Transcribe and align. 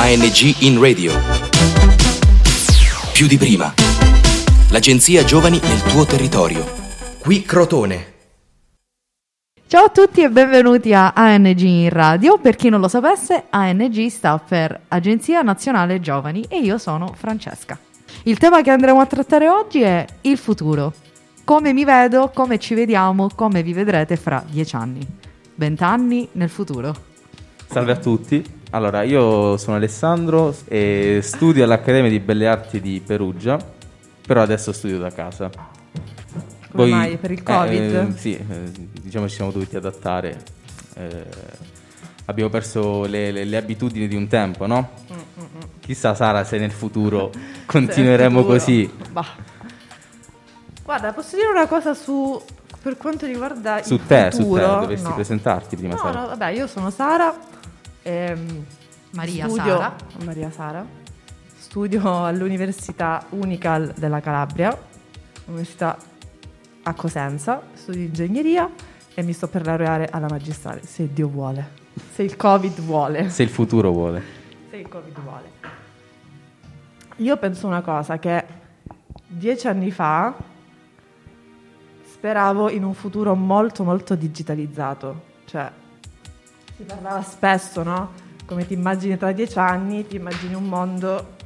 ANG 0.00 0.54
in 0.60 0.80
radio. 0.80 1.12
Più 3.12 3.26
di 3.26 3.36
prima. 3.36 3.74
L'agenzia 4.70 5.24
Giovani 5.24 5.58
nel 5.60 5.82
tuo 5.82 6.06
territorio. 6.06 6.64
Qui 7.18 7.42
Crotone. 7.42 8.14
Ciao 9.66 9.86
a 9.86 9.88
tutti 9.88 10.22
e 10.22 10.30
benvenuti 10.30 10.94
a 10.94 11.14
ANG 11.14 11.58
in 11.58 11.90
radio. 11.90 12.38
Per 12.38 12.54
chi 12.54 12.68
non 12.68 12.78
lo 12.78 12.86
sapesse, 12.86 13.46
ANG 13.50 14.06
sta 14.06 14.38
per 14.38 14.82
Agenzia 14.86 15.42
Nazionale 15.42 15.98
Giovani 15.98 16.44
e 16.48 16.60
io 16.60 16.78
sono 16.78 17.12
Francesca. 17.16 17.76
Il 18.22 18.38
tema 18.38 18.62
che 18.62 18.70
andremo 18.70 19.00
a 19.00 19.06
trattare 19.06 19.48
oggi 19.48 19.80
è 19.80 20.06
il 20.20 20.38
futuro. 20.38 20.92
Come 21.42 21.72
mi 21.72 21.84
vedo, 21.84 22.30
come 22.32 22.60
ci 22.60 22.74
vediamo, 22.74 23.30
come 23.34 23.64
vi 23.64 23.72
vedrete 23.72 24.14
fra 24.14 24.44
dieci 24.48 24.76
anni. 24.76 25.04
Vent'anni 25.56 26.28
nel 26.32 26.50
futuro. 26.50 26.94
Salve 27.68 27.92
a 27.92 27.96
tutti. 27.96 28.57
Allora, 28.70 29.02
io 29.02 29.56
sono 29.56 29.76
Alessandro 29.76 30.54
e 30.66 31.20
studio 31.22 31.64
all'Accademia 31.64 32.10
di 32.10 32.20
Belle 32.20 32.46
Arti 32.46 32.80
di 32.82 33.02
Perugia, 33.04 33.58
però 34.26 34.42
adesso 34.42 34.72
studio 34.72 34.98
da 34.98 35.10
casa. 35.10 35.50
Come 36.72 36.90
mai? 36.90 37.16
Per 37.16 37.30
il 37.30 37.42
Covid? 37.42 37.94
Eh, 37.94 38.12
sì, 38.18 38.36
eh, 38.36 38.70
diciamo 39.00 39.26
ci 39.26 39.36
siamo 39.36 39.50
dovuti 39.50 39.74
adattare. 39.76 40.36
Eh, 40.96 41.24
abbiamo 42.26 42.50
perso 42.50 43.06
le, 43.06 43.30
le- 43.32 43.44
le 43.44 43.56
abitudini 43.56 44.06
di 44.06 44.14
un 44.16 44.26
tempo, 44.28 44.66
no? 44.66 44.90
Chissà 45.80 46.14
Sara 46.14 46.44
se 46.44 46.58
nel 46.58 46.70
futuro 46.72 47.32
continueremo 47.64 48.40
futuro. 48.40 48.58
così. 48.58 48.92
Bah. 49.10 49.26
Guarda, 50.84 51.12
posso 51.14 51.36
dire 51.36 51.48
una 51.48 51.66
cosa 51.66 51.94
su 51.94 52.38
per 52.82 52.98
quanto 52.98 53.24
riguarda 53.24 53.82
Su 53.82 53.94
il 53.94 54.06
te, 54.06 54.28
su 54.30 54.36
te, 54.38 54.42
futuro? 54.44 54.80
dovresti 54.80 55.08
No. 55.08 55.14
presentarti 55.14 55.76
prima 55.76 55.94
No, 55.94 56.00
Sara. 56.00 56.20
no, 56.20 56.26
vabbè, 56.28 56.48
io 56.50 56.66
sono 56.66 56.90
Sara. 56.90 57.34
Ehm, 58.08 58.64
Maria 59.12 59.46
studio- 59.46 59.76
Sara. 59.76 59.96
Maria 60.24 60.50
Sara. 60.50 60.86
Studio 61.58 62.24
all'Università 62.24 63.24
Unical 63.30 63.92
della 63.96 64.20
Calabria, 64.20 64.76
Università 65.46 65.96
a 66.82 66.94
Cosenza, 66.94 67.60
studio 67.74 68.00
ingegneria 68.00 68.70
e 69.14 69.22
mi 69.22 69.32
sto 69.34 69.48
per 69.48 69.66
laureare 69.66 70.08
alla 70.10 70.28
magistrale, 70.28 70.82
se 70.84 71.12
Dio 71.12 71.28
vuole. 71.28 71.76
Se 72.12 72.22
il 72.22 72.36
Covid 72.36 72.80
vuole. 72.80 73.28
Se 73.28 73.42
il 73.42 73.48
futuro 73.50 73.90
vuole. 73.90 74.22
Se 74.70 74.76
il 74.76 74.88
Covid 74.88 75.20
vuole. 75.20 75.50
Io 77.16 77.36
penso 77.36 77.66
una 77.66 77.82
cosa, 77.82 78.18
che 78.18 78.44
dieci 79.26 79.66
anni 79.66 79.90
fa 79.90 80.34
speravo 82.10 82.70
in 82.70 82.84
un 82.84 82.94
futuro 82.94 83.34
molto 83.34 83.84
molto 83.84 84.14
digitalizzato. 84.14 85.22
Cioè, 85.44 85.70
si 86.78 86.84
parlava 86.84 87.22
spesso, 87.22 87.82
no? 87.82 88.12
Come 88.46 88.64
ti 88.64 88.72
immagini 88.72 89.16
tra 89.18 89.32
dieci 89.32 89.58
anni, 89.58 90.06
ti 90.06 90.14
immagini 90.14 90.54
un 90.54 90.68
mondo 90.68 91.36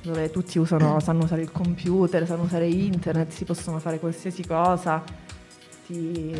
dove 0.00 0.30
tutti 0.30 0.58
usano, 0.58 0.98
sanno 1.04 1.24
usare 1.24 1.42
il 1.42 1.52
computer, 1.52 2.26
sanno 2.26 2.44
usare 2.44 2.66
internet, 2.66 3.30
si 3.30 3.44
possono 3.44 3.78
fare 3.80 3.98
qualsiasi 3.98 4.46
cosa, 4.46 5.02
ti, 5.86 6.32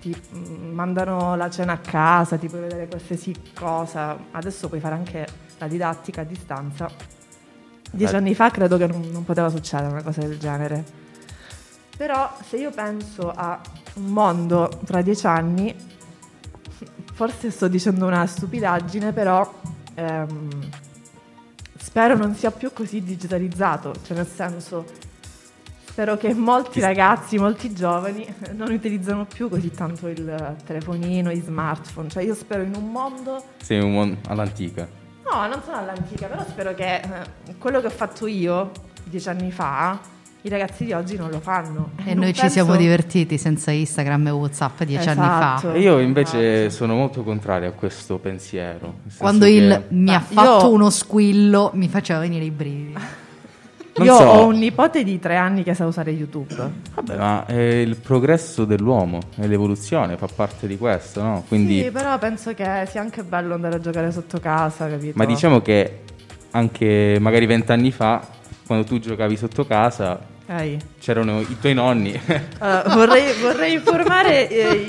ti, 0.00 0.16
mm, 0.34 0.72
mandano 0.72 1.36
la 1.36 1.50
cena 1.50 1.74
a 1.74 1.78
casa, 1.78 2.38
ti 2.38 2.48
puoi 2.48 2.62
vedere 2.62 2.88
qualsiasi 2.88 3.34
cosa. 3.54 4.16
Adesso 4.30 4.68
puoi 4.68 4.80
fare 4.80 4.94
anche 4.94 5.26
la 5.58 5.68
didattica 5.68 6.22
a 6.22 6.24
distanza. 6.24 6.90
Dieci 7.92 8.12
Beh. 8.12 8.18
anni 8.18 8.34
fa 8.34 8.48
credo 8.50 8.78
che 8.78 8.86
non, 8.86 9.10
non 9.12 9.24
poteva 9.24 9.50
succedere 9.50 9.90
una 9.90 10.02
cosa 10.02 10.22
del 10.22 10.38
genere. 10.38 10.84
Però 11.98 12.34
se 12.48 12.56
io 12.56 12.70
penso 12.70 13.30
a 13.30 13.60
un 13.96 14.06
mondo 14.06 14.80
tra 14.86 15.02
dieci 15.02 15.26
anni, 15.26 15.89
forse 17.20 17.50
sto 17.50 17.68
dicendo 17.68 18.06
una 18.06 18.24
stupidaggine, 18.24 19.12
però 19.12 19.60
ehm, 19.92 20.48
spero 21.76 22.16
non 22.16 22.34
sia 22.34 22.50
più 22.50 22.72
così 22.72 23.02
digitalizzato, 23.02 23.92
cioè 24.06 24.16
nel 24.16 24.26
senso 24.26 24.86
spero 25.84 26.16
che 26.16 26.32
molti 26.32 26.80
ragazzi, 26.80 27.36
molti 27.36 27.74
giovani 27.74 28.26
non 28.56 28.72
utilizzano 28.72 29.26
più 29.26 29.50
così 29.50 29.70
tanto 29.70 30.08
il 30.08 30.56
telefonino, 30.64 31.30
i 31.30 31.42
smartphone, 31.42 32.08
cioè 32.08 32.22
io 32.22 32.34
spero 32.34 32.62
in 32.62 32.74
un 32.74 32.90
mondo 32.90 33.44
Sei 33.62 33.80
un 33.80 33.92
mon- 33.92 34.16
all'antica. 34.28 34.88
No, 35.30 35.46
non 35.46 35.60
sono 35.62 35.76
all'antica, 35.76 36.26
però 36.26 36.42
spero 36.48 36.72
che 36.72 37.00
eh, 37.00 37.54
quello 37.58 37.82
che 37.82 37.88
ho 37.88 37.90
fatto 37.90 38.26
io 38.26 38.70
dieci 39.04 39.28
anni 39.28 39.52
fa, 39.52 40.00
i 40.42 40.48
ragazzi 40.48 40.84
di 40.84 40.92
oggi 40.92 41.16
non 41.16 41.30
lo 41.30 41.38
fanno. 41.40 41.90
E 42.04 42.14
Non 42.14 42.24
noi 42.24 42.32
ci 42.34 42.40
penso- 42.40 42.54
siamo 42.56 42.76
divertiti 42.76 43.36
senza 43.38 43.70
Instagram 43.70 44.28
e 44.28 44.30
Whatsapp 44.30 44.82
dieci 44.84 45.08
anni 45.08 45.20
Esatto. 45.20 45.68
fa. 45.68 45.72
E 45.74 45.80
io 45.80 45.98
invece 45.98 46.64
Esatto. 46.66 46.74
sono 46.74 46.94
molto 46.94 47.22
contrario 47.22 47.68
a 47.68 47.72
questo 47.72 48.18
pensiero. 48.18 48.94
Quando 49.18 49.44
che- 49.44 49.50
il 49.50 49.84
mi 49.88 50.14
ha 50.14 50.16
Ah, 50.16 50.20
fatto 50.20 50.66
io- 50.66 50.72
uno 50.72 50.88
squillo 50.90 51.70
mi 51.74 51.88
faceva 51.88 52.20
venire 52.20 52.44
i 52.44 52.50
brividi. 52.50 52.94
Non 53.92 54.06
Io 54.06 54.14
so. 54.16 54.22
ho 54.22 54.46
un 54.46 54.56
nipote 54.56 55.02
di 55.02 55.18
tre 55.18 55.36
anni 55.36 55.62
che 55.64 55.74
sa 55.74 55.84
usare 55.84 56.12
YouTube. 56.12 56.54
Vabbè, 56.94 57.16
ma 57.16 57.44
è 57.44 57.60
il 57.60 57.96
progresso 57.96 58.64
dell'uomo 58.64 59.18
e 59.36 59.46
l'evoluzione 59.48 60.16
fa 60.16 60.28
parte 60.32 60.66
di 60.68 60.78
questo, 60.78 61.20
no? 61.22 61.44
Quindi, 61.48 61.82
Sì, 61.82 61.90
però 61.90 62.16
penso 62.16 62.54
che 62.54 62.86
sia 62.88 63.00
anche 63.00 63.24
bello 63.24 63.52
andare 63.54 63.74
a 63.74 63.80
giocare 63.80 64.10
sotto 64.12 64.38
casa, 64.38 64.88
capito? 64.88 65.12
ma 65.16 65.24
diciamo 65.26 65.60
che 65.60 66.02
anche 66.52 67.18
magari 67.20 67.44
vent'anni 67.46 67.90
fa, 67.90 68.24
quando 68.64 68.86
tu 68.86 69.00
giocavi 69.00 69.36
sotto 69.36 69.66
casa, 69.66 70.18
Ehi. 70.52 70.78
c'erano 70.98 71.40
i 71.40 71.56
tuoi 71.60 71.74
nonni. 71.74 72.20
Allora, 72.58 72.94
vorrei, 72.94 73.32
vorrei 73.40 73.72
informare, 73.78 74.48
eh, 74.48 74.84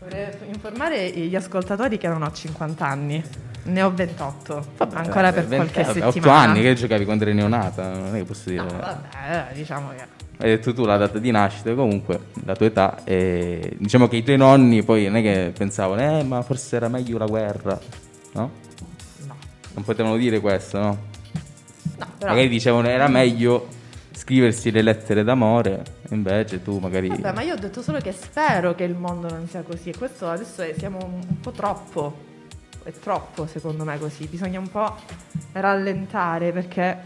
vorrei 0.00 0.28
informare 0.48 1.08
gli 1.10 1.36
ascoltatori 1.36 1.98
che 1.98 2.08
non 2.08 2.22
ho 2.22 2.32
50 2.32 2.84
anni. 2.84 3.22
Ne 3.62 3.82
ho 3.82 3.92
28. 3.92 4.66
ancora 4.92 5.32
per 5.32 5.46
Venti- 5.46 5.72
qualche 5.72 5.82
vabbè, 5.82 6.10
settimana. 6.10 6.42
otto 6.42 6.50
anni 6.50 6.62
che 6.62 6.74
giocavi 6.74 7.04
quando 7.04 7.24
eri 7.24 7.34
neonata, 7.34 7.92
non 7.92 8.14
è 8.14 8.18
che 8.18 8.24
posso 8.24 8.50
dire. 8.50 8.62
No, 8.62 8.76
vabbè, 8.78 9.52
diciamo 9.54 9.90
che... 9.90 10.14
Hai 10.38 10.48
detto 10.50 10.74
tu 10.74 10.84
la 10.84 10.96
data 10.96 11.18
di 11.18 11.30
nascita, 11.30 11.72
comunque, 11.74 12.26
la 12.44 12.54
tua 12.54 12.66
età, 12.66 12.98
e 13.04 13.74
diciamo 13.78 14.06
che 14.06 14.16
i 14.16 14.22
tuoi 14.22 14.36
nonni 14.36 14.82
poi 14.82 15.04
non 15.06 15.16
è 15.16 15.22
che 15.22 15.52
pensavano, 15.56 16.18
eh, 16.18 16.22
ma 16.24 16.42
forse 16.42 16.76
era 16.76 16.88
meglio 16.88 17.18
la 17.18 17.26
guerra, 17.26 17.78
no? 18.32 18.50
No. 19.26 19.36
Non 19.74 19.84
potevano 19.84 20.16
dire 20.16 20.40
questo, 20.40 20.78
no? 20.78 20.86
No, 21.98 22.06
però... 22.18 22.30
Magari 22.32 22.48
dicevano 22.48 22.88
era 22.88 23.08
meglio 23.08 23.68
scriversi 24.16 24.70
le 24.70 24.80
lettere 24.82 25.22
d'amore, 25.22 25.82
invece 26.10 26.62
tu 26.62 26.78
magari... 26.78 27.08
Vabbè, 27.08 27.32
ma 27.32 27.42
io 27.42 27.52
ho 27.54 27.58
detto 27.58 27.82
solo 27.82 27.98
che 27.98 28.12
spero 28.12 28.74
che 28.74 28.84
il 28.84 28.94
mondo 28.94 29.28
non 29.28 29.46
sia 29.46 29.62
così. 29.62 29.90
E 29.90 29.96
questo 29.96 30.26
adesso 30.28 30.62
è- 30.62 30.74
siamo 30.78 30.98
un, 31.04 31.20
po' 31.40 31.50
troppo. 31.50 32.24
È 32.82 32.90
troppo 32.92 33.46
secondo 33.46 33.84
me 33.84 33.98
così. 33.98 34.26
Bisogna 34.26 34.58
un 34.58 34.68
po' 34.70 34.94
rallentare 35.52 36.52
perché 36.52 36.96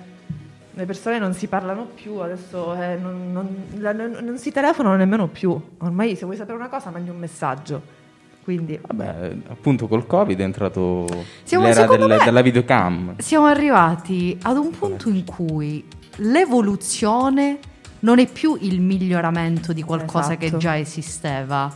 le 0.72 0.84
persone 0.86 1.18
non 1.18 1.32
si 1.34 1.46
parlano 1.48 1.86
più. 1.86 2.16
Adesso 2.18 2.74
eh, 2.80 2.96
non, 2.96 3.32
non- 3.32 3.64
la- 3.78 3.92
non- 3.92 4.38
si 4.38 4.52
telefonano 4.52 4.96
nemmeno 4.96 5.26
più. 5.26 5.58
Ormai 5.78 6.14
se 6.16 6.24
vuoi 6.24 6.36
sapere 6.36 6.56
una 6.56 6.68
cosa 6.68 6.90
mandi 6.90 7.10
un 7.10 7.18
messaggio. 7.18 7.98
Quindi 8.44 8.78
Vabbè, 8.80 9.32
appunto 9.48 9.86
col 9.86 10.06
Covid 10.06 10.38
è 10.38 10.42
entrato 10.42 11.06
Siamo- 11.42 11.66
l'era 11.66 11.86
del- 11.86 12.06
me- 12.06 12.18
della 12.24 12.40
videocam. 12.42 13.14
Siamo 13.18 13.46
arrivati 13.46 14.38
ad 14.42 14.56
un 14.56 14.70
punto 14.70 15.08
in 15.08 15.24
cui 15.24 15.84
l'evoluzione 16.20 17.58
non 18.00 18.18
è 18.18 18.26
più 18.26 18.56
il 18.60 18.80
miglioramento 18.80 19.72
di 19.72 19.82
qualcosa 19.82 20.36
che 20.36 20.46
Esatto. 20.46 20.60
già 20.60 20.78
esisteva, 20.78 21.74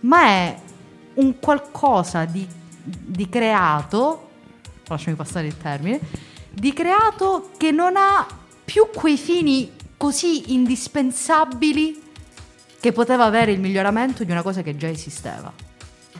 ma 0.00 0.22
è 0.24 0.56
un 1.14 1.38
qualcosa 1.38 2.24
di, 2.24 2.46
di 2.82 3.28
creato, 3.28 4.28
lasciami 4.86 5.16
passare 5.16 5.46
il 5.46 5.56
termine, 5.58 6.00
di 6.50 6.72
creato 6.72 7.50
che 7.56 7.70
non 7.70 7.94
ha 7.96 8.26
più 8.64 8.88
quei 8.94 9.16
fini 9.18 9.70
così 9.96 10.52
indispensabili 10.54 12.02
che 12.80 12.92
poteva 12.92 13.24
avere 13.24 13.52
il 13.52 13.60
miglioramento 13.60 14.24
di 14.24 14.30
una 14.30 14.42
cosa 14.42 14.62
che 14.62 14.76
già 14.76 14.88
esisteva. 14.88 15.52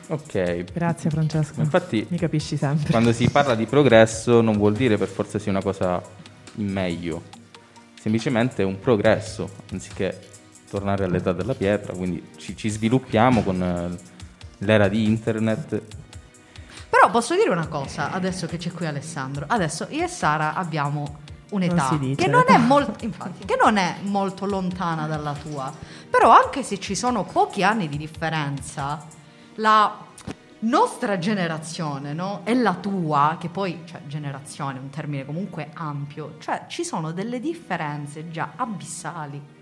Ok, 0.08 0.64
grazie 0.72 1.10
Francesco. 1.10 1.60
infatti 1.60 2.06
Mi 2.10 2.16
capisci 2.18 2.56
sempre. 2.56 2.91
quando 2.91 3.12
si 3.12 3.28
parla 3.28 3.54
di 3.56 3.66
progresso 3.66 4.41
non 4.41 4.56
vuol 4.56 4.74
dire 4.74 4.97
per 4.97 5.09
forza 5.09 5.39
sia 5.39 5.50
una 5.50 5.62
cosa 5.62 6.00
in 6.56 6.70
meglio, 6.70 7.22
semplicemente 8.00 8.62
è 8.62 8.64
un 8.64 8.78
progresso, 8.78 9.48
anziché 9.70 10.34
tornare 10.68 11.04
all'età 11.04 11.32
della 11.32 11.54
pietra, 11.54 11.92
quindi 11.94 12.22
ci, 12.36 12.56
ci 12.56 12.68
sviluppiamo 12.68 13.42
con 13.42 13.62
eh, 13.62 13.98
l'era 14.58 14.88
di 14.88 15.04
internet. 15.04 15.82
Però 16.88 17.10
posso 17.10 17.34
dire 17.34 17.50
una 17.50 17.68
cosa, 17.68 18.10
adesso 18.10 18.47
che 18.47 18.56
c'è 18.56 18.72
qui 18.72 18.86
Alessandro. 18.86 19.44
Adesso 19.48 19.86
io 19.91 20.04
e 20.04 20.08
Sara 20.08 20.54
abbiamo 20.54 21.18
un'età 21.50 21.88
Non 21.91 21.98
dice 21.98 22.22
che, 22.22 22.28
non 22.28 22.44
molto, 22.66 23.04
infatti, 23.04 23.44
che 23.44 23.56
non 23.60 23.76
è 23.76 23.97
molto 24.03 24.47
lontana 24.47 25.06
dalla 25.06 25.34
tua. 25.34 25.72
Però 26.08 26.30
anche 26.30 26.62
se 26.62 26.78
ci 26.78 26.94
sono 26.94 27.24
pochi 27.24 27.62
anni 27.62 27.88
di 27.88 27.97
differenza, 27.97 29.04
la 29.56 30.05
nostra 30.60 31.18
generazione 31.18 32.12
no? 32.12 32.41
e 32.44 32.54
la 32.54 32.74
tua, 32.74 33.36
che 33.38 33.48
poi, 33.48 33.82
cioè 33.84 34.00
generazione 34.06 34.78
è 34.78 34.80
un 34.80 34.91
termine 34.91 35.24
comunque 35.24 35.70
ampio, 35.74 36.36
cioè 36.38 36.64
ci 36.68 36.84
sono 36.84 37.12
delle 37.12 37.41
differenze 37.41 38.30
già 38.30 38.53
abissali. 38.56 39.54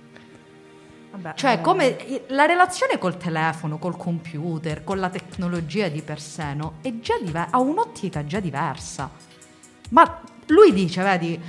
Vabbè, 1.11 1.35
Cioè, 1.35 1.52
eh, 1.52 1.61
come 1.61 2.25
la 2.29 2.44
relazione 2.44 2.99
col 2.99 3.17
telefono, 3.17 3.79
col 3.79 3.96
computer, 3.96 4.82
con 4.82 4.99
la 4.99 5.11
tecnologia 5.11 5.88
di 5.88 6.02
per 6.02 6.20
sé, 6.20 6.55
no? 6.55 6.75
È 6.81 6.93
già 7.00 7.14
diver- 7.20 7.49
ha 7.50 7.58
un'ottica 7.58 8.25
già 8.25 8.41
diversa. 8.41 9.11
Ma 9.91 10.20
lui 10.46 10.73
dice, 10.73 11.02
vedi, 11.02 11.41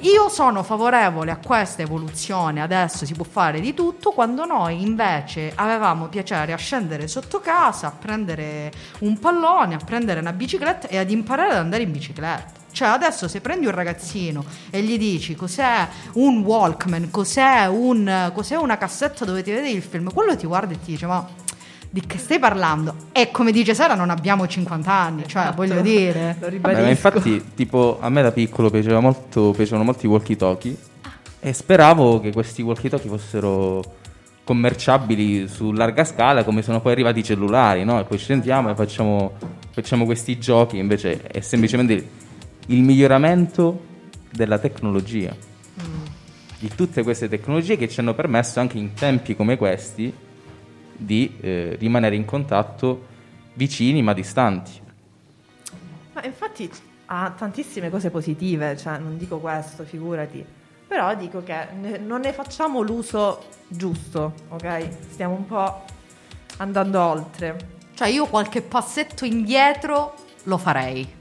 io 0.00 0.28
sono 0.28 0.62
favorevole 0.62 1.30
a 1.30 1.38
questa 1.38 1.82
evoluzione, 1.82 2.62
adesso 2.62 3.04
si 3.04 3.14
può 3.14 3.24
fare 3.24 3.60
di 3.60 3.74
tutto, 3.74 4.12
quando 4.12 4.44
noi 4.44 4.82
invece 4.82 5.52
avevamo 5.54 6.06
piacere 6.06 6.52
a 6.52 6.56
scendere 6.56 7.08
sotto 7.08 7.40
casa, 7.40 7.88
a 7.88 7.90
prendere 7.90 8.70
un 9.00 9.18
pallone, 9.18 9.74
a 9.74 9.78
prendere 9.84 10.20
una 10.20 10.32
bicicletta 10.32 10.86
e 10.88 10.98
ad 10.98 11.10
imparare 11.10 11.50
ad 11.50 11.58
andare 11.58 11.82
in 11.82 11.92
bicicletta. 11.92 12.66
Cioè 12.70 12.88
adesso 12.88 13.26
se 13.26 13.40
prendi 13.40 13.66
un 13.66 13.72
ragazzino 13.72 14.44
e 14.70 14.82
gli 14.82 14.98
dici 14.98 15.34
cos'è 15.34 15.88
un 16.12 16.42
Walkman, 16.42 17.10
cos'è, 17.10 17.66
un, 17.66 18.30
cos'è 18.32 18.56
una 18.56 18.78
cassetta 18.78 19.24
dove 19.24 19.42
ti 19.42 19.50
vedi 19.50 19.74
il 19.74 19.82
film, 19.82 20.12
quello 20.12 20.36
ti 20.36 20.46
guarda 20.46 20.74
e 20.74 20.80
ti 20.80 20.92
dice 20.92 21.06
ma 21.06 21.26
di 21.90 22.02
che 22.06 22.18
stai 22.18 22.38
parlando? 22.38 22.94
E 23.12 23.30
come 23.30 23.50
dice 23.50 23.74
Sara 23.74 23.94
non 23.94 24.10
abbiamo 24.10 24.46
50 24.46 24.92
anni, 24.92 25.22
cioè 25.26 25.42
Esatto. 25.42 25.56
voglio 25.56 25.80
dire... 25.80 26.36
Lo 26.38 26.46
Vabbè, 26.46 26.48
ribadisco. 26.50 26.82
ma 26.82 26.88
infatti, 26.90 27.44
tipo, 27.54 27.98
a 28.00 28.08
me 28.10 28.22
da 28.22 28.32
piccolo 28.32 28.70
piaceva 28.70 29.00
molto, 29.00 29.52
piacevano 29.56 29.84
molto 29.84 30.04
i 30.06 30.08
walkie-talkie 30.08 30.76
e 31.40 31.52
speravo 31.52 32.20
che 32.20 32.32
questi 32.32 32.62
walkie-talkie 32.62 33.08
fossero 33.08 33.82
commerciabili 34.44 35.46
su 35.46 35.72
larga 35.72 36.04
scala 36.04 36.42
come 36.42 36.62
sono 36.62 36.80
poi 36.80 36.92
arrivati 36.92 37.20
i 37.20 37.24
cellulari, 37.24 37.84
no? 37.84 38.00
E 38.00 38.04
poi 38.04 38.16
scendiamo 38.18 38.70
e 38.70 38.74
facciamo, 38.74 39.32
facciamo 39.70 40.04
questi 40.04 40.38
giochi, 40.38 40.78
invece 40.78 41.20
è 41.22 41.40
semplicemente 41.40 42.08
il 42.66 42.82
miglioramento 42.82 43.84
della 44.30 44.58
tecnologia. 44.58 45.34
Di 46.58 46.70
tutte 46.74 47.02
queste 47.02 47.28
tecnologie 47.28 47.76
che 47.76 47.88
ci 47.88 48.00
hanno 48.00 48.14
permesso 48.14 48.58
anche 48.58 48.78
in 48.78 48.92
tempi 48.94 49.36
come 49.36 49.56
questi 49.56 50.12
di 50.98 51.38
eh, 51.40 51.76
rimanere 51.78 52.16
in 52.16 52.24
contatto 52.24 53.06
vicini 53.54 54.02
ma 54.02 54.12
distanti. 54.12 54.80
Ma 56.12 56.24
infatti 56.24 56.70
ha 57.06 57.32
tantissime 57.36 57.88
cose 57.88 58.10
positive, 58.10 58.76
cioè 58.76 58.98
non 58.98 59.16
dico 59.16 59.38
questo, 59.38 59.84
figurati. 59.84 60.44
Però 60.86 61.14
dico 61.14 61.42
che 61.42 61.68
ne- 61.78 61.98
non 61.98 62.20
ne 62.20 62.32
facciamo 62.32 62.80
l'uso 62.82 63.44
giusto, 63.68 64.34
ok? 64.48 64.88
Stiamo 65.10 65.34
un 65.34 65.46
po' 65.46 65.84
andando 66.58 67.00
oltre. 67.00 67.76
Cioè 67.94 68.08
io 68.08 68.26
qualche 68.26 68.62
passetto 68.62 69.24
indietro 69.24 70.14
lo 70.44 70.58
farei. 70.58 71.16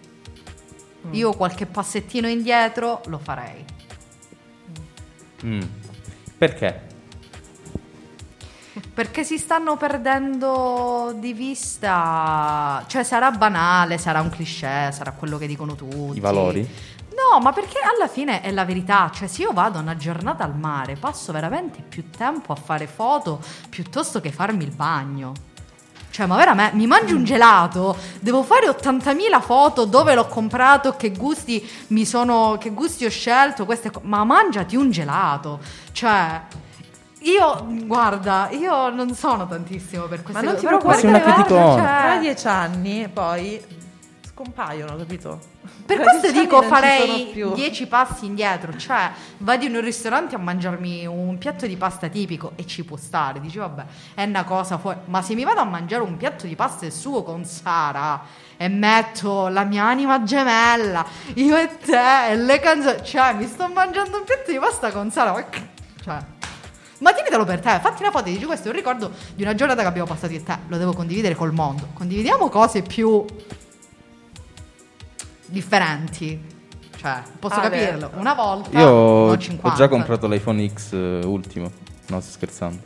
Io 1.12 1.33
qualche 1.33 1.65
passettino 1.65 2.27
indietro 2.27 3.01
lo 3.07 3.18
farei. 3.18 3.63
Mm. 5.45 5.62
Perché? 6.38 6.81
Perché 8.97 9.23
si 9.23 9.38
stanno 9.38 9.77
perdendo 9.77 11.13
di 11.19 11.31
vista. 11.31 12.83
Cioè, 12.88 13.03
sarà 13.03 13.29
banale, 13.29 13.99
sarà 13.99 14.21
un 14.21 14.31
cliché, 14.31 14.89
sarà 14.91 15.11
quello 15.11 15.38
che 15.38 15.45
dicono 15.45 15.75
tutti. 15.75 16.17
I 16.17 16.19
valori? 16.19 16.67
No, 17.09 17.39
ma 17.39 17.51
perché 17.51 17.77
alla 17.77 18.07
fine 18.07 18.41
è 18.41 18.49
la 18.49 18.65
verità. 18.65 19.11
Cioè, 19.13 19.27
se 19.27 19.44
io 19.44 19.53
vado 19.53 19.77
una 19.77 19.95
giornata 19.95 20.44
al 20.44 20.57
mare, 20.57 20.95
passo 20.95 21.31
veramente 21.31 21.83
più 21.88 22.09
tempo 22.09 22.51
a 22.53 22.55
fare 22.55 22.88
foto 22.88 23.39
piuttosto 23.69 24.19
che 24.19 24.31
farmi 24.31 24.63
il 24.63 24.73
bagno. 24.73 25.33
Cioè, 26.09 26.25
ma 26.25 26.35
veramente, 26.35 26.75
mi 26.75 26.88
mangio 26.88 27.17
un 27.17 27.23
gelato, 27.23 27.95
devo 28.19 28.41
fare 28.41 28.67
80.000 28.67 29.39
foto 29.41 29.85
dove 29.85 30.15
l'ho 30.15 30.25
comprato, 30.25 30.95
che 30.95 31.11
gusti 31.11 31.63
mi 31.89 32.03
sono, 32.03 32.57
che 32.59 32.71
gusti 32.71 33.05
ho 33.05 33.11
scelto, 33.11 33.65
queste 33.65 33.91
ma 34.01 34.23
mangiati 34.23 34.75
un 34.75 34.89
gelato. 34.89 35.59
Cioè, 35.91 36.65
io, 37.21 37.65
guarda, 37.85 38.49
io 38.51 38.89
non 38.89 39.13
sono 39.15 39.47
tantissimo 39.47 40.05
per 40.05 40.21
queste 40.23 40.41
Ma 40.45 40.51
non 40.51 40.53
cose, 40.55 40.59
ti 40.59 40.65
però 40.65 40.77
preoccupare, 40.77 40.99
Sei 40.99 41.09
una 41.09 41.19
guarda, 41.19 41.33
criticona. 41.43 41.73
cioè- 41.73 42.01
Tra 42.11 42.17
dieci 42.19 42.47
anni 42.47 43.07
poi 43.09 43.65
scompaiono, 44.21 44.95
capito? 44.95 45.39
Per 45.85 45.95
Tra 45.99 46.05
questo 46.11 46.31
dieci 46.31 46.39
dico 46.47 46.57
anni 46.59 46.69
non 46.69 46.79
ci 46.79 46.85
sono 46.85 46.97
farei 47.07 47.29
più. 47.33 47.53
10 47.53 47.87
passi 47.87 48.25
indietro, 48.25 48.77
cioè 48.77 49.09
vado 49.39 49.65
in 49.65 49.75
un 49.75 49.81
ristorante 49.81 50.35
a 50.35 50.37
mangiarmi 50.37 51.05
un 51.05 51.37
piatto 51.37 51.65
di 51.65 51.75
pasta 51.75 52.07
tipico 52.07 52.51
e 52.55 52.65
ci 52.67 52.83
può 52.83 52.97
stare, 52.97 53.39
dici 53.39 53.57
vabbè 53.57 53.83
è 54.13 54.23
una 54.23 54.43
cosa 54.43 54.77
fuori, 54.77 54.99
ma 55.05 55.21
se 55.21 55.33
mi 55.33 55.43
vado 55.43 55.59
a 55.61 55.65
mangiare 55.65 56.03
un 56.03 56.15
piatto 56.17 56.45
di 56.45 56.55
pasta 56.55 56.85
e 56.85 56.91
sugo 56.91 57.23
con 57.23 57.45
Sara 57.45 58.21
e 58.57 58.67
metto 58.67 59.47
la 59.47 59.63
mia 59.63 59.85
anima 59.85 60.21
gemella, 60.23 61.05
io 61.35 61.55
e 61.57 61.77
te 61.77 62.29
e 62.31 62.35
le 62.37 62.59
canzoni, 62.59 63.03
cioè 63.03 63.33
mi 63.33 63.47
sto 63.47 63.67
mangiando 63.69 64.17
un 64.17 64.23
piatto 64.23 64.51
di 64.51 64.59
pasta 64.59 64.91
con 64.91 65.09
Sara, 65.09 65.31
ma 65.31 65.43
che- 65.49 65.69
cioè... 66.03 66.17
Ma 66.99 67.13
tienitelo 67.13 67.45
per 67.45 67.59
te, 67.59 67.79
fatti 67.79 68.01
una 68.01 68.11
foto 68.11 68.29
e 68.29 68.31
dici 68.31 68.45
questo 68.45 68.67
è 68.67 68.71
un 68.71 68.75
ricordo 68.75 69.11
di 69.35 69.44
una 69.44 69.53
giornata 69.53 69.81
che 69.81 69.88
abbiamo 69.88 70.07
passato 70.07 70.33
io 70.33 70.39
e 70.39 70.44
te, 70.44 70.57
lo 70.67 70.77
devo 70.77 70.94
condividere 70.94 71.35
col 71.35 71.53
mondo. 71.53 71.89
Condividiamo 71.94 72.49
cose 72.49 72.81
più 72.81 73.23
differenti. 75.45 76.55
Cioè, 76.95 77.21
posso 77.38 77.59
Ale. 77.59 77.69
capirlo. 77.69 78.11
Una 78.15 78.33
volta 78.33 78.79
Io 78.79 78.89
ho 78.89 79.38
50. 79.38 79.77
già 79.77 79.88
comprato 79.88 80.27
l'iPhone 80.27 80.67
X 80.67 80.94
eh, 80.94 81.21
ultimo. 81.23 81.71
No, 82.07 82.19
sto 82.21 82.31
scherzando. 82.31 82.81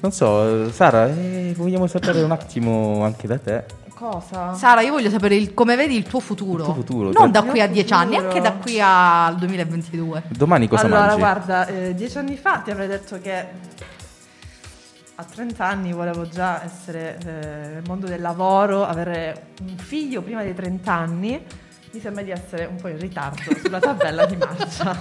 Non 0.00 0.12
so, 0.12 0.66
eh, 0.66 0.72
Sara, 0.72 1.08
eh, 1.08 1.54
vogliamo 1.56 1.86
sapere 1.86 2.22
un 2.22 2.30
attimo 2.30 3.02
anche 3.04 3.26
da 3.26 3.38
te. 3.38 3.64
Cosa? 3.96 4.52
Sara, 4.52 4.82
io 4.82 4.92
voglio 4.92 5.08
sapere 5.08 5.36
il- 5.36 5.54
come 5.54 5.74
vedi 5.74 5.96
il 5.96 6.02
tuo 6.04 6.20
futuro. 6.20 6.58
Il 6.58 6.64
tuo 6.64 6.74
futuro, 6.74 7.04
Non 7.12 7.32
tra- 7.32 7.40
da 7.40 7.42
qui 7.44 7.60
a 7.62 7.64
mio 7.64 7.72
10 7.72 7.92
anni, 7.94 8.10
futuro. 8.16 8.28
anche 8.28 8.40
da 8.42 8.52
qui 8.52 8.78
al 8.78 9.36
2022. 9.36 10.24
Domani 10.28 10.68
cosa 10.68 10.84
allora, 10.84 11.00
mangi? 11.06 11.18
guarda, 11.18 11.66
eh, 11.66 11.94
dieci 11.94 12.18
anni 12.18 12.36
fa 12.36 12.58
ti 12.58 12.70
avrei 12.70 12.88
detto 12.88 13.18
che 13.18 13.46
a 15.14 15.24
30 15.24 15.64
anni 15.64 15.92
volevo 15.94 16.28
già 16.28 16.62
essere 16.62 17.16
eh, 17.24 17.68
nel 17.72 17.82
mondo 17.86 18.06
del 18.06 18.20
lavoro, 18.20 18.84
avere 18.84 19.52
un 19.62 19.78
figlio 19.78 20.20
prima 20.20 20.42
dei 20.42 20.52
30 20.54 20.92
anni. 20.92 21.42
Mi 21.92 22.00
sembra 22.00 22.22
di 22.22 22.30
essere 22.32 22.66
un 22.66 22.76
po' 22.76 22.88
in 22.88 22.98
ritardo 22.98 23.40
sulla 23.62 23.78
tabella 23.80 24.26
di 24.26 24.36
marcia. 24.36 24.94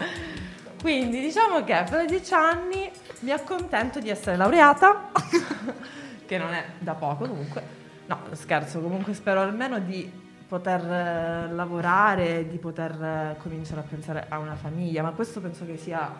Quindi 0.80 1.20
diciamo 1.20 1.62
che 1.64 1.84
per 1.90 2.06
10 2.06 2.32
anni 2.32 2.90
mi 3.20 3.30
accontento 3.30 4.00
di 4.00 4.08
essere 4.08 4.36
laureata, 4.36 5.10
che 6.24 6.38
non 6.38 6.54
è 6.54 6.64
da 6.78 6.94
poco 6.94 7.26
comunque. 7.26 7.80
No, 8.06 8.18
scherzo, 8.32 8.80
comunque 8.80 9.14
spero 9.14 9.40
almeno 9.40 9.78
di 9.78 10.10
poter 10.48 10.80
eh, 10.84 11.52
lavorare, 11.52 12.46
di 12.48 12.58
poter 12.58 12.90
eh, 13.02 13.36
cominciare 13.40 13.80
a 13.80 13.84
pensare 13.88 14.26
a 14.28 14.38
una 14.38 14.54
famiglia, 14.54 15.02
ma 15.02 15.10
questo 15.12 15.40
penso 15.40 15.64
che 15.64 15.76
sia 15.76 16.12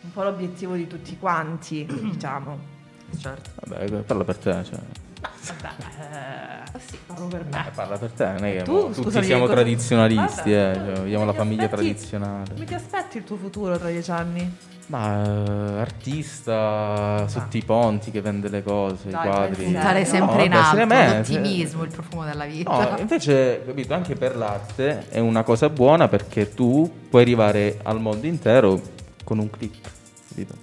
un 0.00 0.12
po' 0.12 0.22
l'obiettivo 0.22 0.74
di 0.74 0.86
tutti 0.86 1.16
quanti, 1.18 1.84
diciamo. 2.10 2.76
Certo. 3.16 3.50
Vabbè, 3.66 3.88
parla 4.02 4.24
per 4.24 4.36
te. 4.36 4.64
Cioè. 4.64 4.78
Vabbè, 5.20 6.64
eh, 6.74 6.78
sì, 6.80 6.98
parlo 7.06 7.26
per 7.26 7.44
me. 7.44 7.66
Eh, 7.66 7.70
parla 7.70 7.96
per 7.98 8.10
te, 8.10 8.24
non 8.26 8.44
è 8.44 8.56
che 8.58 8.62
Tu, 8.64 8.72
mo- 8.72 8.80
tutti 8.88 9.02
scusami, 9.02 9.24
siamo 9.24 9.42
cosa- 9.42 9.54
tradizionalisti, 9.54 10.52
Vabbè, 10.52 10.70
eh, 10.70 10.74
cioè, 10.74 11.00
vogliamo 11.00 11.24
la 11.24 11.32
famiglia 11.32 11.64
aspetti- 11.64 11.82
tradizionale. 11.82 12.52
Come 12.52 12.64
ti 12.64 12.74
aspetti 12.74 13.16
il 13.18 13.24
tuo 13.24 13.36
futuro 13.36 13.78
tra 13.78 13.88
dieci 13.88 14.10
anni? 14.10 14.56
Ma 14.88 15.22
eh, 15.22 15.80
artista 15.80 17.26
sotto 17.28 17.56
i 17.58 17.62
ponti 17.62 18.10
che 18.10 18.22
vende 18.22 18.48
le 18.48 18.62
cose, 18.62 19.10
Dai, 19.10 19.26
i 19.26 19.30
quadri. 19.30 19.64
Puntare 19.64 19.98
No, 20.00 20.04
sempre 20.06 20.44
in 20.44 20.50
vabbè, 20.50 20.62
alto, 20.62 20.70
seriamente. 20.70 21.16
l'ottimismo, 21.32 21.82
il 21.82 21.90
profumo 21.90 22.24
della 22.24 22.44
vita. 22.46 22.90
No, 22.90 22.98
invece, 22.98 23.62
capito, 23.66 23.92
anche 23.94 24.14
per 24.14 24.34
l'arte 24.36 25.08
è 25.10 25.18
una 25.18 25.42
cosa 25.42 25.68
buona 25.68 26.08
perché 26.08 26.54
tu 26.54 26.90
puoi 27.10 27.20
arrivare 27.22 27.78
al 27.82 28.00
mondo 28.00 28.26
intero 28.26 28.80
con 29.24 29.38
un 29.38 29.50
click, 29.50 29.90
capito? 30.30 30.54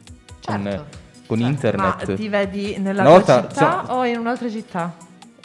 Con, 0.43 0.63
Certo. 0.63 0.85
con 1.27 1.39
internet. 1.39 2.07
Ma 2.07 2.15
ti 2.15 2.27
vedi 2.27 2.77
nella 2.79 3.03
tua 3.03 3.19
città 3.19 3.45
insomma, 3.47 3.95
o 3.95 4.05
in 4.05 4.17
un'altra 4.17 4.49
città? 4.49 4.91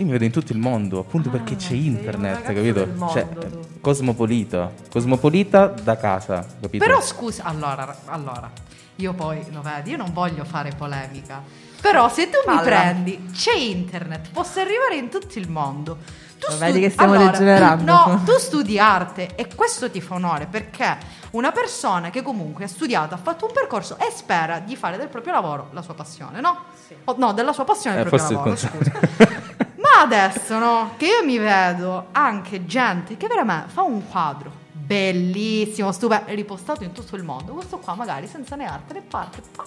Io 0.00 0.06
mi 0.06 0.12
vedo 0.12 0.24
in 0.24 0.30
tutto 0.32 0.52
il 0.52 0.58
mondo, 0.58 0.98
appunto 1.00 1.28
Ah, 1.28 1.32
perché 1.32 1.56
c'è 1.56 1.74
internet, 1.74 2.42
capito? 2.42 2.72
del 2.84 2.88
mondo, 2.94 3.12
cioè, 3.12 3.28
tu. 3.28 3.60
cosmopolita, 3.82 4.72
cosmopolita 4.90 5.66
da 5.66 5.96
casa, 5.98 6.46
capito? 6.58 6.82
Però 6.82 7.02
scusa, 7.02 7.44
allora, 7.44 7.94
allora, 8.06 8.50
io 8.96 9.12
poi 9.12 9.44
lo 9.50 9.60
vedi, 9.60 9.90
io 9.90 9.98
non 9.98 10.10
voglio 10.14 10.44
fare 10.44 10.72
polemica. 10.74 11.42
Però 11.82 12.08
se 12.08 12.30
tu 12.30 12.38
mi 12.46 12.54
Falla. 12.56 12.60
prendi, 12.62 13.26
c'è 13.32 13.54
internet, 13.56 14.30
posso 14.32 14.60
arrivare 14.60 14.96
in 14.96 15.10
tutto 15.10 15.38
il 15.38 15.50
mondo. 15.50 15.98
Tu 16.38 16.50
Lo 16.50 16.56
vedi 16.56 16.80
che 16.80 16.88
stiamo 16.88 17.16
degenerando. 17.18 17.84
No, 17.84 18.22
tu 18.24 18.38
studi 18.38 18.78
arte 18.78 19.34
e 19.34 19.48
questo 19.54 19.90
ti 19.90 20.00
fa 20.00 20.14
onore 20.14 20.46
perché 20.46 20.96
una 21.32 21.52
persona 21.52 22.08
che 22.08 22.22
comunque 22.22 22.64
ha 22.64 22.68
studiato, 22.68 23.12
ha 23.14 23.18
fatto 23.18 23.44
un 23.44 23.52
percorso 23.52 23.98
e 23.98 24.10
spera 24.10 24.58
di 24.60 24.74
fare 24.76 24.96
del 24.96 25.08
proprio 25.08 25.34
lavoro 25.34 25.68
la 25.72 25.82
sua 25.82 25.92
passione, 25.92 26.40
no? 26.40 26.56
O- 27.04 27.14
no, 27.18 27.34
della 27.34 27.52
sua 27.52 27.64
passione 27.64 27.96
Eh, 28.00 28.04
del 28.04 28.08
proprio 28.08 28.28
il 28.30 28.34
lavoro, 28.36 28.56
contrario. 28.56 28.98
scusa. 29.18 29.48
Adesso 30.00 30.58
no, 30.58 30.94
che 30.96 31.06
io 31.06 31.24
mi 31.24 31.36
vedo 31.38 32.06
anche 32.12 32.64
gente 32.64 33.16
che 33.16 33.26
veramente 33.26 33.68
fa 33.70 33.82
un 33.82 34.08
quadro 34.08 34.50
bellissimo, 34.72 35.92
stupendo, 35.92 36.24
ripostato 36.32 36.84
in 36.84 36.92
tutto 36.92 37.16
il 37.16 37.22
mondo. 37.22 37.52
Questo 37.52 37.78
qua 37.78 37.94
magari 37.94 38.26
senza 38.26 38.56
né 38.56 38.64
arte 38.66 38.94
né 38.94 39.02
parte, 39.02 39.42
pa, 39.54 39.64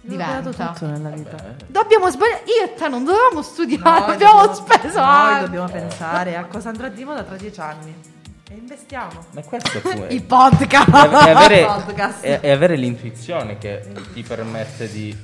diventa. 0.00 0.50
tutto 0.72 0.86
nella 0.86 1.10
vita. 1.10 1.36
Dobbiamo 1.66 2.10
sbagliare, 2.10 2.42
io 2.44 2.64
e 2.66 2.74
te 2.74 2.88
non 2.88 3.04
dovevamo 3.04 3.42
studiare, 3.42 3.82
Noi 4.00 4.10
abbiamo 4.12 4.46
dobbiamo- 4.46 4.54
speso 4.54 4.98
Noi 5.00 5.06
anni. 5.32 5.40
dobbiamo 5.44 5.68
pensare 5.68 6.36
a 6.36 6.44
cosa 6.44 6.68
andrà 6.68 6.88
di 6.88 7.04
moda 7.04 7.22
tra 7.22 7.36
dieci 7.36 7.60
anni. 7.60 7.94
E 8.50 8.54
investiamo. 8.54 9.24
Ma 9.32 9.42
questo 9.42 9.78
è 9.78 9.80
pure- 9.80 10.06
I 10.14 10.20
podcast. 10.22 10.88
è 10.90 11.30
avere, 11.30 11.64
Podcast. 11.64 12.20
è 12.24 12.50
avere 12.50 12.76
l'intuizione 12.76 13.58
che 13.58 13.86
ti 14.12 14.22
permette 14.22 14.90
di 14.90 15.14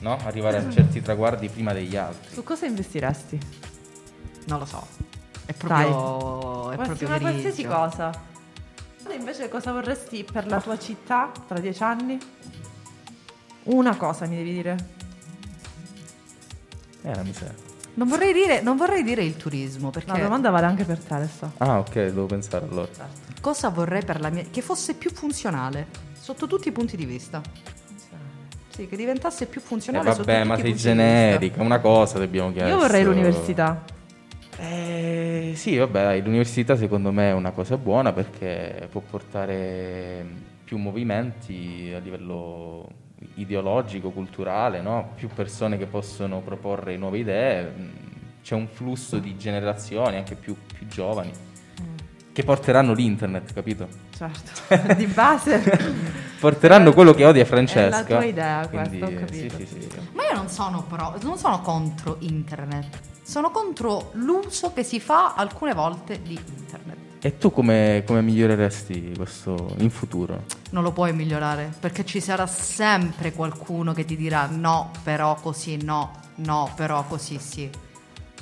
no, 0.00 0.18
arrivare 0.24 0.58
a 0.58 0.70
certi 0.70 1.00
traguardi 1.00 1.48
prima 1.48 1.72
degli 1.72 1.96
altri. 1.96 2.32
Su 2.32 2.42
cosa 2.42 2.66
investiresti? 2.66 3.38
Non 4.46 4.58
lo 4.58 4.64
so. 4.64 4.86
È 5.44 5.52
proprio, 5.52 6.70
è 6.70 6.76
proprio 6.76 7.08
una 7.08 7.18
grigio. 7.18 7.30
qualsiasi 7.30 7.64
cosa. 7.64 8.10
Tu 9.02 9.12
invece 9.12 9.48
cosa 9.48 9.72
vorresti 9.72 10.24
per 10.24 10.46
la 10.46 10.60
tua 10.60 10.78
città 10.78 11.30
tra 11.46 11.58
dieci 11.58 11.82
anni? 11.82 12.18
Una 13.64 13.96
cosa 13.96 14.26
mi 14.26 14.36
devi 14.36 14.52
dire. 14.52 14.76
Eh, 17.02 17.14
la 17.14 17.22
miseria. 17.22 17.68
Non 17.94 18.08
vorrei, 18.08 18.32
dire, 18.32 18.60
non 18.62 18.76
vorrei 18.76 19.02
dire 19.02 19.24
il 19.24 19.36
turismo, 19.36 19.90
perché 19.90 20.12
La 20.12 20.18
domanda 20.18 20.50
vale 20.50 20.66
anche 20.66 20.84
per 20.84 20.98
te 20.98 21.14
adesso. 21.14 21.52
Ah, 21.58 21.78
ok, 21.80 21.92
devo 21.92 22.26
pensare 22.26 22.64
allora. 22.64 22.88
cosa 23.40 23.68
vorrei 23.68 24.04
per 24.04 24.20
la 24.20 24.30
mia... 24.30 24.44
che 24.50 24.62
fosse 24.62 24.94
più 24.94 25.10
funzionale, 25.10 25.88
sotto 26.18 26.46
tutti 26.46 26.68
i 26.68 26.72
punti 26.72 26.96
di 26.96 27.04
vista. 27.04 27.42
Sì, 28.80 28.88
che 28.88 28.96
diventasse 28.96 29.44
più 29.44 29.60
Eh, 29.60 29.64
funzionale 29.64 30.10
sotto 30.10 30.24
vabbè, 30.24 30.44
ma 30.44 30.56
sei 30.56 30.74
generica, 30.74 31.60
una 31.60 31.80
cosa 31.80 32.18
dobbiamo 32.18 32.50
chiedere. 32.50 32.72
Io 32.72 32.78
vorrei 32.78 33.04
l'università. 33.04 33.84
Eh, 34.56 35.52
sì, 35.54 35.76
vabbè, 35.76 36.18
l'università 36.20 36.76
secondo 36.76 37.12
me 37.12 37.28
è 37.28 37.32
una 37.34 37.50
cosa 37.50 37.76
buona 37.76 38.14
perché 38.14 38.88
può 38.90 39.02
portare 39.02 40.24
più 40.64 40.78
movimenti 40.78 41.92
a 41.94 41.98
livello 41.98 42.88
ideologico, 43.34 44.12
culturale, 44.12 44.80
no? 44.80 45.10
più 45.14 45.28
persone 45.28 45.76
che 45.76 45.84
possono 45.84 46.40
proporre 46.40 46.96
nuove 46.96 47.18
idee, 47.18 47.62
mm, 47.62 47.88
c'è 48.42 48.54
un 48.54 48.66
flusso 48.66 49.18
di 49.18 49.36
generazioni 49.36 50.16
anche 50.16 50.36
più, 50.36 50.56
più 50.72 50.86
giovani 50.86 51.30
che 52.32 52.44
porteranno 52.44 52.94
l'internet, 52.94 53.52
capito? 53.52 53.88
Certo. 54.16 54.94
di 54.94 55.06
base. 55.06 56.18
Porteranno 56.40 56.94
quello 56.94 57.12
che 57.12 57.26
odia 57.26 57.44
Francesca. 57.44 57.86
È 57.86 57.90
la 57.90 58.04
tua 58.04 58.24
idea 58.24 58.66
Quindi, 58.66 58.98
capito. 58.98 59.56
Sì, 59.58 59.66
sì, 59.66 59.66
sì. 59.66 59.88
Ma 60.14 60.22
io 60.24 60.34
non 60.34 60.48
sono 60.48 60.82
pro, 60.88 61.14
non 61.20 61.36
sono 61.36 61.60
contro 61.60 62.16
internet, 62.20 62.98
sono 63.22 63.50
contro 63.50 64.10
l'uso 64.14 64.72
che 64.72 64.82
si 64.82 65.00
fa 65.00 65.34
alcune 65.34 65.74
volte 65.74 66.22
di 66.22 66.32
internet. 66.32 66.98
E 67.22 67.36
tu 67.36 67.52
come, 67.52 68.02
come 68.06 68.22
miglioreresti 68.22 69.12
questo 69.14 69.74
in 69.80 69.90
futuro? 69.90 70.44
Non 70.70 70.82
lo 70.82 70.92
puoi 70.92 71.12
migliorare 71.12 71.70
perché 71.78 72.06
ci 72.06 72.20
sarà 72.20 72.46
sempre 72.46 73.32
qualcuno 73.32 73.92
che 73.92 74.06
ti 74.06 74.16
dirà 74.16 74.48
no, 74.50 74.92
però 75.02 75.34
così 75.34 75.76
no, 75.84 76.12
no, 76.36 76.72
però 76.74 77.04
così 77.04 77.38
sì. 77.38 77.70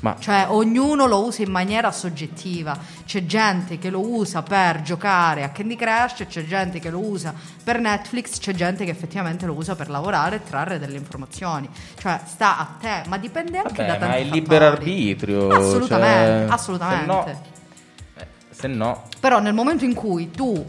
Ma 0.01 0.17
Cioè 0.19 0.47
ognuno 0.49 1.07
lo 1.07 1.25
usa 1.25 1.43
in 1.43 1.51
maniera 1.51 1.91
soggettiva. 1.91 2.79
C'è 3.05 3.27
gente 3.27 3.79
che 3.79 3.91
lo 3.91 4.01
usa 4.01 4.43
per 4.43 4.83
giocare 4.83 5.43
a 5.43 5.51
Candy 5.51 5.77
Crush, 5.77 6.27
c'è 6.29 6.45
gente 6.45 6.79
che 6.79 6.91
lo 6.91 7.01
usa 7.01 7.35
per 7.65 7.81
Netflix, 7.81 8.39
c'è 8.39 8.55
gente 8.55 8.85
che 8.85 8.91
effettivamente 8.91 9.47
lo 9.47 9.55
usa 9.55 9.75
per 9.75 9.91
lavorare 9.91 10.37
e 10.37 10.43
trarre 10.43 10.79
delle 10.79 10.97
informazioni. 10.97 11.69
Cioè 11.99 12.21
sta 12.27 12.59
a 12.59 12.69
te, 12.81 13.09
ma 13.09 13.19
dipende 13.19 13.59
anche 13.59 13.85
da 13.85 13.95
Vabbè, 13.95 13.99
tanti 13.99 14.15
ma 14.15 14.15
è 14.15 14.21
il 14.21 14.29
libero 14.29 14.67
arbitrio. 14.67 15.49
Assolutamente, 15.49 16.47
cioè, 16.47 16.55
assolutamente. 16.55 17.05
Se 17.05 17.07
no, 17.07 17.27
eh, 18.19 18.27
se 18.51 18.67
no 18.69 19.03
Però 19.21 19.41
nel 19.41 19.55
momento 19.55 19.85
in 19.85 19.95
cui 19.95 20.31
tu 20.31 20.65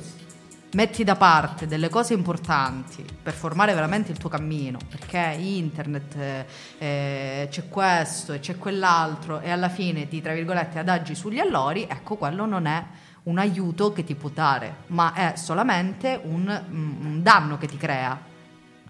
metti 0.74 1.04
da 1.04 1.16
parte 1.16 1.66
delle 1.66 1.90
cose 1.90 2.14
importanti 2.14 3.04
per 3.22 3.34
formare 3.34 3.74
veramente 3.74 4.12
il 4.12 4.18
tuo 4.18 4.30
cammino, 4.30 4.78
perché 4.88 5.36
internet 5.40 6.16
eh, 6.16 6.46
eh, 6.78 7.48
c'è 7.50 7.68
questo 7.68 8.34
e 8.34 8.40
c'è 8.40 8.58
quell'altro 8.58 9.40
e 9.40 9.50
alla 9.50 9.70
fine 9.70 10.08
ti, 10.08 10.22
tra 10.22 10.34
virgolette, 10.34 10.80
adagi 10.80 11.16
sugli 11.16 11.40
allori, 11.40 11.88
ecco 11.90 12.16
quello 12.16 12.46
non 12.46 12.66
è 12.66 12.84
un 13.24 13.38
aiuto 13.38 13.92
che 13.94 14.04
ti 14.04 14.16
può 14.16 14.30
dare, 14.30 14.84
ma 14.88 15.14
è 15.14 15.34
solamente 15.36 16.20
un, 16.24 16.64
un 16.70 17.22
danno 17.22 17.58
che 17.58 17.68
ti 17.68 17.78
crea. 17.78 18.20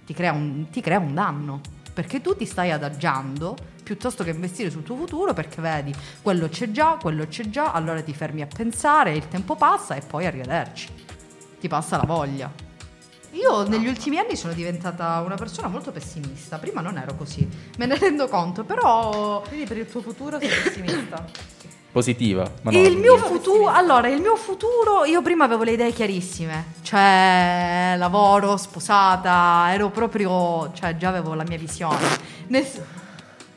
Ti 0.05 0.13
crea 0.13 0.31
un, 0.31 0.69
ti 0.69 0.81
crea 0.81 0.99
un 0.99 1.13
danno. 1.13 1.61
Perché 1.93 2.21
tu 2.21 2.35
ti 2.35 2.45
stai 2.45 2.71
adagiando 2.71 3.55
piuttosto 3.83 4.23
che 4.23 4.29
investire 4.29 4.69
sul 4.69 4.83
tuo 4.83 4.95
futuro 4.95 5.33
perché 5.33 5.61
vedi 5.61 5.93
quello 6.21 6.47
c'è 6.47 6.71
già, 6.71 6.97
quello 7.01 7.27
c'è 7.27 7.49
già, 7.49 7.73
allora 7.73 8.01
ti 8.01 8.13
fermi 8.13 8.41
a 8.41 8.47
pensare, 8.47 9.15
il 9.15 9.27
tempo 9.27 9.55
passa 9.55 9.95
e 9.95 10.01
poi 10.01 10.25
arrivederci. 10.25 11.07
Ti 11.59 11.67
passa 11.67 11.97
la 11.97 12.03
voglia. 12.05 12.51
Io 13.31 13.67
negli 13.67 13.87
ultimi 13.87 14.17
anni 14.17 14.35
sono 14.35 14.53
diventata 14.53 15.21
una 15.23 15.35
persona 15.35 15.67
molto 15.67 15.91
pessimista, 15.91 16.57
prima 16.57 16.81
non 16.81 16.97
ero 16.97 17.13
così, 17.15 17.47
me 17.77 17.85
ne 17.85 17.95
rendo 17.97 18.27
conto, 18.27 18.63
però 18.63 19.41
Quindi 19.47 19.65
per 19.65 19.77
il 19.77 19.87
tuo 19.87 20.01
futuro 20.01 20.39
sei 20.39 20.49
pessimista. 20.49 21.25
positiva. 21.91 22.49
Ma 22.63 22.71
no, 22.71 22.77
il 22.79 22.97
mio 22.97 23.15
io 23.15 23.23
futuro, 23.23 23.67
allora, 23.67 24.07
il 24.07 24.19
mio 24.21 24.35
futuro, 24.35 25.05
io 25.05 25.21
prima 25.21 25.43
avevo 25.45 25.63
le 25.63 25.73
idee 25.73 25.91
chiarissime, 25.91 26.73
cioè 26.81 27.93
lavoro, 27.97 28.57
sposata, 28.57 29.67
ero 29.73 29.89
proprio, 29.89 30.71
cioè 30.73 30.97
già 30.97 31.09
avevo 31.09 31.35
la 31.35 31.43
mia 31.43 31.57
visione. 31.57 32.07
Ness- 32.47 32.81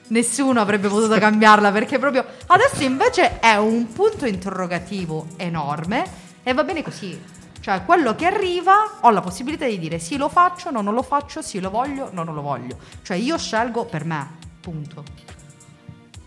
nessuno 0.08 0.60
avrebbe 0.60 0.88
potuto 0.88 1.16
cambiarla 1.20 1.72
perché 1.72 1.98
proprio 1.98 2.24
adesso 2.48 2.82
invece 2.82 3.38
è 3.40 3.54
un 3.56 3.90
punto 3.90 4.26
interrogativo 4.26 5.28
enorme 5.36 6.04
e 6.42 6.52
va 6.52 6.64
bene 6.64 6.82
così. 6.82 7.40
Cioè, 7.62 7.84
quello 7.84 8.16
che 8.16 8.26
arriva 8.26 8.72
ho 9.02 9.10
la 9.10 9.20
possibilità 9.20 9.66
di 9.66 9.78
dire 9.78 10.00
sì, 10.00 10.16
lo 10.16 10.28
faccio, 10.28 10.72
no, 10.72 10.80
non 10.80 10.94
lo 10.94 11.02
faccio, 11.02 11.42
sì, 11.42 11.60
lo 11.60 11.70
voglio, 11.70 12.08
no, 12.12 12.24
non 12.24 12.34
lo 12.34 12.42
voglio. 12.42 12.76
Cioè, 13.02 13.16
io 13.16 13.38
scelgo 13.38 13.84
per 13.84 14.04
me, 14.04 14.26
punto. 14.60 15.04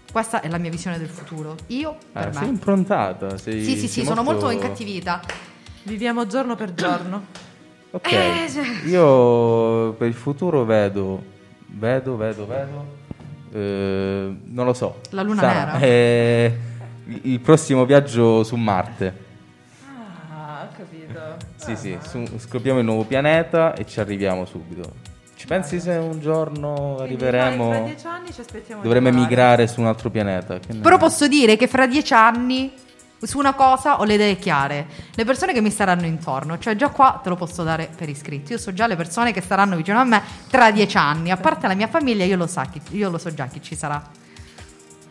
Questa 0.10 0.40
è 0.40 0.48
la 0.48 0.58
mia 0.58 0.70
visione 0.70 0.98
del 0.98 1.10
futuro. 1.10 1.58
Io 1.68 1.98
per 2.14 2.28
Ah, 2.28 2.28
me. 2.28 2.34
sei 2.34 2.48
improntata. 2.48 3.38
Sei, 3.38 3.62
Sì, 3.66 3.72
sì, 3.72 3.80
sì, 3.80 3.88
sei 3.90 4.06
sono 4.06 4.24
molto 4.24 4.50
incattivita. 4.50 5.20
Viviamo 5.84 6.26
giorno 6.26 6.56
per 6.56 6.74
giorno. 6.74 7.26
Ok, 7.92 8.12
Eh, 8.14 8.46
sì. 8.48 8.88
io 8.88 9.92
per 9.98 10.08
il 10.08 10.14
futuro 10.14 10.64
vedo, 10.64 11.22
vedo, 11.68 12.16
vedo, 12.16 12.48
vedo, 12.48 12.86
eh, 13.52 14.36
non 14.46 14.66
lo 14.66 14.74
so. 14.74 15.02
La 15.10 15.22
luna 15.22 15.42
Sarà, 15.42 15.74
nera? 15.74 15.80
eh, 15.86 16.58
il 17.24 17.40
prossimo 17.42 17.84
viaggio 17.86 18.46
su 18.46 18.56
Marte. 18.56 19.24
Ah. 21.72 21.76
Sì, 21.76 21.76
sì, 21.76 21.98
su- 22.08 22.38
scopriamo 22.40 22.80
il 22.80 22.86
nuovo 22.86 23.04
pianeta 23.04 23.74
e 23.74 23.86
ci 23.86 24.00
arriviamo 24.00 24.46
subito. 24.46 25.14
Ci 25.36 25.48
pensi 25.48 25.80
se 25.80 25.92
un 25.92 26.20
giorno 26.20 26.74
Quindi 26.74 26.94
noi 26.94 27.02
arriveremo, 27.04 27.84
dieci 27.86 28.08
anni 28.08 28.32
ci 28.34 28.40
aspettiamo 28.42 28.82
dovremmo 28.82 29.10
emigrare 29.10 29.68
su 29.68 29.82
un 29.82 29.88
altro 29.88 30.10
pianeta? 30.10 30.60
Che 30.60 30.74
ne- 30.74 30.80
Però 30.80 30.98
posso 30.98 31.28
dire 31.28 31.56
che 31.58 31.68
fra 31.68 31.86
dieci 31.88 32.14
anni 32.14 32.72
su 33.22 33.38
una 33.40 33.54
cosa 33.54 34.00
ho 34.00 34.04
le 34.06 34.14
idee 34.16 34.38
chiare. 34.38 34.86
Le 35.14 35.26
persone 35.26 35.52
che 35.54 35.62
mi 35.62 35.70
staranno 35.72 36.06
intorno, 36.06 36.58
cioè 36.60 36.76
già 36.76 36.90
qua 36.90 37.20
te 37.22 37.30
lo 37.30 37.36
posso 37.36 37.64
dare 37.64 37.90
per 37.96 38.08
iscritto. 38.08 38.54
Io 38.54 38.58
so 38.60 38.72
già 38.74 38.88
le 38.88 38.96
persone 38.96 39.34
che 39.34 39.42
staranno 39.42 39.76
vicino 39.76 40.00
a 40.00 40.04
me 40.04 40.22
tra 40.50 40.72
dieci 40.72 40.98
anni. 40.98 41.32
A 41.32 41.38
parte 41.38 41.68
la 41.68 41.74
mia 41.76 41.88
famiglia, 41.88 42.24
io 42.24 42.38
lo, 42.38 42.48
sa 42.48 42.66
chi- 42.66 42.82
io 42.92 43.10
lo 43.10 43.18
so 43.18 43.34
già 43.34 43.46
chi 43.48 43.62
ci 43.62 43.76
sarà. 43.76 44.02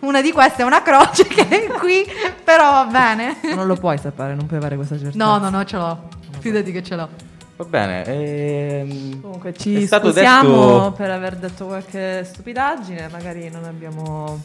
Una 0.00 0.20
di 0.20 0.32
queste 0.32 0.62
è 0.62 0.64
una 0.64 0.82
croce 0.82 1.26
che 1.28 1.48
è 1.48 1.66
qui, 1.72 2.04
però 2.42 2.70
va 2.70 2.84
bene. 2.90 3.36
Non 3.54 3.66
lo 3.66 3.74
puoi 3.76 3.98
sapere, 3.98 4.34
non 4.34 4.46
puoi 4.46 4.58
avere 4.58 4.76
questa 4.76 4.96
certezza. 4.98 5.24
No, 5.24 5.38
no, 5.38 5.48
no, 5.50 5.64
ce 5.64 5.76
l'ho. 5.76 6.08
Fidati 6.50 6.72
che 6.72 6.82
ce 6.82 6.94
l'ho. 6.96 7.08
Va 7.56 7.64
bene. 7.64 8.04
ehm, 8.04 9.20
Comunque 9.20 9.54
ci 9.54 9.86
scusiamo 9.86 10.50
detto- 10.78 10.92
per 10.96 11.10
aver 11.10 11.36
detto 11.36 11.66
qualche 11.66 12.24
stupidaggine, 12.24 13.08
magari 13.10 13.48
non 13.50 13.64
abbiamo... 13.64 14.42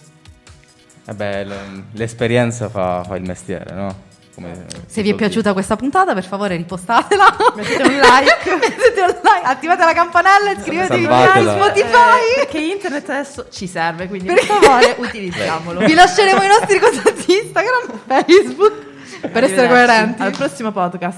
Vabbè, 1.06 1.44
l- 1.46 1.84
l'esperienza 1.94 2.70
fa, 2.70 3.03
fa 3.03 3.15
il 3.15 3.24
mestiere, 3.24 3.74
no? 3.74 4.08
Come 4.36 4.65
Se 4.86 5.01
vi 5.01 5.10
è 5.10 5.15
piaciuta 5.15 5.53
questa 5.53 5.75
puntata, 5.75 6.13
per 6.13 6.24
favore 6.24 6.56
ripostatela. 6.56 7.25
Mettete 7.58 7.82
un 7.82 7.89
like. 7.96 8.38
Mettete 8.56 9.01
un 9.01 9.08
like, 9.08 9.41
attivate 9.44 9.84
la 9.86 9.94
campanella 9.94 10.51
e 10.51 10.53
iscrivetevi 10.53 11.03
Salvatela. 11.03 11.53
Spotify. 11.56 11.88
Eh, 11.89 12.36
perché 12.38 12.60
internet 12.60 13.10
adesso 13.10 13.48
ci 13.50 13.65
serve, 13.68 14.08
quindi 14.08 14.27
per 14.27 14.38
favore 14.44 14.96
utilizziamolo. 15.01 15.79
Vi 15.79 15.94
lasceremo 15.96 16.44
i 16.44 16.48
nostri 16.48 16.79
contatti 16.79 17.34
Instagram, 17.44 18.00
Facebook 18.06 18.74
per 19.32 19.44
essere 19.46 19.68
coerenti. 19.68 20.22
Al 20.22 20.32
prossimo 20.32 20.72
podcast. 20.72 21.18